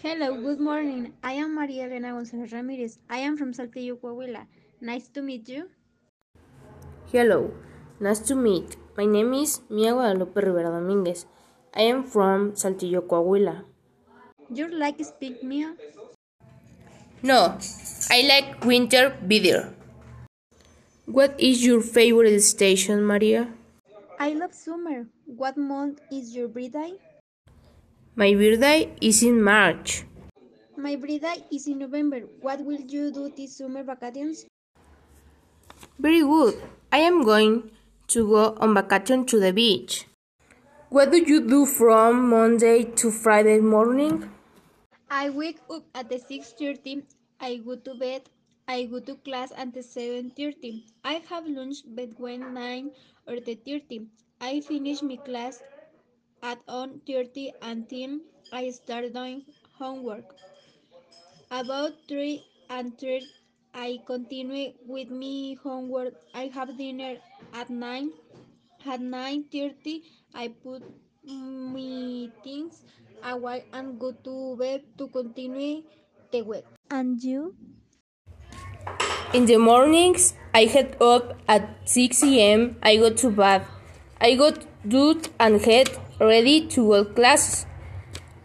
Hello, 0.00 0.32
good 0.40 0.60
morning. 0.60 1.12
I 1.24 1.32
am 1.32 1.56
Maria 1.56 1.82
Elena 1.86 2.12
Gonzalez 2.12 2.52
Ramirez. 2.52 3.00
I 3.10 3.18
am 3.18 3.36
from 3.36 3.52
Saltillo, 3.52 3.96
Coahuila. 3.96 4.46
Nice 4.80 5.08
to 5.08 5.22
meet 5.22 5.48
you. 5.48 5.70
Hello, 7.10 7.52
nice 7.98 8.20
to 8.20 8.36
meet. 8.36 8.76
My 8.96 9.06
name 9.06 9.34
is 9.34 9.60
Mia 9.68 9.92
Guadalupe 9.94 10.36
Rivera 10.36 10.70
Dominguez. 10.70 11.26
I 11.74 11.82
am 11.82 12.04
from 12.04 12.52
Saltillo, 12.52 13.00
Coahuila. 13.00 13.64
You 14.54 14.68
like 14.68 15.04
speak 15.04 15.42
Mia? 15.42 15.74
No, 17.20 17.58
I 18.08 18.22
like 18.22 18.64
winter 18.64 19.16
better. 19.20 19.74
What 21.06 21.34
is 21.40 21.66
your 21.66 21.80
favorite 21.80 22.40
station, 22.42 23.04
Maria? 23.04 23.48
I 24.20 24.30
love 24.34 24.54
summer. 24.54 25.06
What 25.26 25.56
month 25.56 26.00
is 26.12 26.36
your 26.36 26.46
birthday? 26.46 26.92
My 28.18 28.34
birthday 28.34 28.90
is 29.00 29.22
in 29.22 29.40
March. 29.40 30.02
My 30.76 30.96
birthday 30.96 31.36
is 31.52 31.68
in 31.68 31.78
November. 31.78 32.18
What 32.40 32.64
will 32.64 32.80
you 32.80 33.12
do 33.12 33.30
this 33.30 33.58
summer 33.58 33.84
vacations? 33.84 34.44
Very 36.00 36.22
good. 36.22 36.60
I 36.90 36.98
am 36.98 37.22
going 37.22 37.70
to 38.08 38.26
go 38.26 38.56
on 38.58 38.74
vacation 38.74 39.24
to 39.26 39.38
the 39.38 39.52
beach. 39.52 40.08
What 40.88 41.12
do 41.12 41.22
you 41.22 41.46
do 41.46 41.64
from 41.64 42.28
Monday 42.28 42.90
to 42.98 43.12
Friday 43.12 43.60
morning? 43.60 44.28
I 45.08 45.30
wake 45.30 45.62
up 45.70 45.86
at 45.94 46.08
the 46.08 46.18
6:30. 46.18 47.06
I 47.38 47.62
go 47.62 47.76
to 47.76 47.94
bed. 47.94 48.22
I 48.66 48.90
go 48.90 48.98
to 48.98 49.14
class 49.14 49.52
at 49.54 49.72
the 49.72 49.86
7:30. 49.86 50.82
I 51.04 51.22
have 51.30 51.46
lunch 51.46 51.86
between 51.94 52.52
9 52.52 52.90
or 53.28 53.38
the 53.38 53.54
30. 53.54 54.06
I 54.40 54.58
finish 54.58 55.02
my 55.02 55.22
class 55.30 55.62
at 56.42 56.58
1:30 56.66 57.52
until 57.62 58.20
I 58.52 58.70
start 58.70 59.12
doing 59.12 59.44
homework. 59.78 60.34
About 61.50 61.92
3 62.08 62.44
and 62.70 62.98
3 62.98 63.26
I 63.74 63.98
continue 64.06 64.72
with 64.86 65.10
my 65.10 65.56
homework. 65.62 66.14
I 66.34 66.50
have 66.54 66.76
dinner 66.76 67.16
at 67.52 67.70
9. 67.70 68.10
At 68.86 69.00
9:30 69.00 70.02
I 70.34 70.48
put 70.48 70.82
my 71.24 72.30
things 72.42 72.84
away 73.22 73.64
and 73.72 73.98
go 73.98 74.12
to 74.12 74.56
bed 74.56 74.82
to 74.98 75.08
continue 75.08 75.82
the 76.32 76.42
week. 76.42 76.64
And 76.90 77.22
you? 77.22 77.54
In 79.34 79.44
the 79.44 79.58
mornings, 79.58 80.34
I 80.54 80.64
head 80.64 80.96
up 81.02 81.36
at 81.46 81.68
6 81.84 82.22
a.m. 82.22 82.76
I 82.82 82.96
go 82.96 83.10
to 83.10 83.30
bed. 83.30 83.66
I 84.20 84.34
go 84.34 84.50
to 84.52 85.20
and 85.38 85.60
head 85.60 85.90
ready 86.20 86.66
to 86.68 86.88
go 86.88 87.04
classes. 87.04 87.66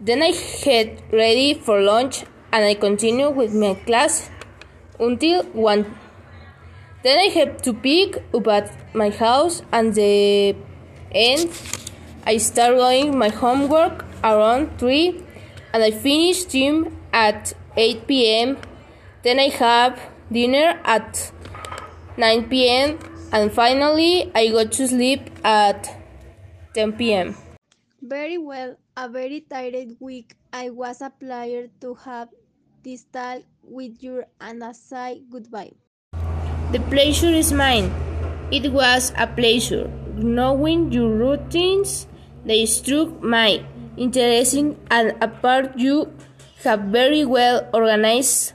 Then 0.00 0.22
I 0.22 0.32
get 0.64 1.02
ready 1.12 1.54
for 1.54 1.80
lunch 1.80 2.24
and 2.52 2.64
I 2.64 2.74
continue 2.74 3.30
with 3.30 3.54
my 3.54 3.74
class 3.74 4.30
until 4.98 5.42
1. 5.44 5.98
Then 7.02 7.18
I 7.18 7.28
have 7.38 7.62
to 7.62 7.72
pick 7.72 8.22
up 8.34 8.46
at 8.48 8.94
my 8.94 9.10
house 9.10 9.62
and 9.72 9.94
the 9.94 10.56
end 11.12 11.50
I 12.26 12.36
start 12.36 12.76
doing 12.76 13.16
my 13.18 13.28
homework 13.28 14.04
around 14.22 14.78
3 14.78 15.24
and 15.72 15.82
I 15.82 15.90
finish 15.90 16.44
gym 16.44 16.96
at 17.12 17.52
8 17.76 18.06
p.m. 18.06 18.58
Then 19.22 19.38
I 19.38 19.48
have 19.48 20.00
dinner 20.30 20.80
at 20.84 21.32
9 22.16 22.48
p.m. 22.48 22.98
and 23.32 23.52
finally 23.52 24.30
I 24.34 24.48
go 24.48 24.66
to 24.66 24.88
sleep 24.88 25.30
at 25.44 25.88
10 26.74 26.92
p.m. 26.92 27.36
Very 28.10 28.38
well. 28.38 28.74
A 28.96 29.08
very 29.08 29.46
tired 29.46 29.94
week. 30.00 30.34
I 30.52 30.70
was 30.70 31.00
a 31.00 31.12
to 31.80 31.94
have 32.02 32.28
this 32.82 33.04
talk 33.14 33.46
with 33.62 34.02
you 34.02 34.24
and 34.40 34.64
I 34.64 34.72
say 34.72 35.22
goodbye. 35.30 35.78
The 36.72 36.80
pleasure 36.90 37.30
is 37.30 37.52
mine. 37.52 37.86
It 38.50 38.72
was 38.72 39.12
a 39.16 39.28
pleasure 39.28 39.86
knowing 40.18 40.90
your 40.90 41.06
routines. 41.06 42.08
They 42.44 42.66
struck 42.66 43.22
my 43.22 43.62
interesting 43.96 44.74
and 44.90 45.14
apart 45.22 45.78
you 45.78 46.10
have 46.64 46.90
very 46.90 47.24
well 47.24 47.62
organized 47.72 48.54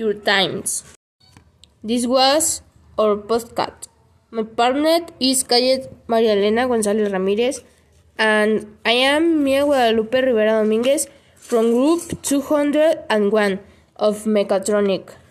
your 0.00 0.14
times. 0.14 0.88
This 1.84 2.06
was 2.06 2.62
our 2.96 3.16
podcast. 3.20 3.92
My 4.30 4.42
partner 4.42 5.04
is 5.20 5.44
Calle 5.44 5.84
Maria 6.08 6.32
Elena 6.32 6.64
González 6.66 7.12
Ramírez 7.12 7.60
and 8.18 8.76
I 8.84 8.92
am 8.92 9.44
Mia 9.44 9.64
Guadalupe 9.64 10.20
Rivera 10.20 10.62
Dominguez 10.62 11.08
from 11.36 11.72
group 11.72 12.22
201 12.22 13.60
of 13.96 14.24
Mechatronic. 14.24 15.16